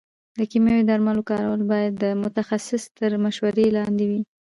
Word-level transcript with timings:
د 0.37 0.39
کيمياوي 0.51 0.83
درملو 0.87 1.27
کارول 1.29 1.61
باید 1.71 1.93
د 2.03 2.05
متخصص 2.23 2.83
تر 2.99 3.11
مشورې 3.23 3.65
لاندې 3.77 4.05
وي. 4.09 4.21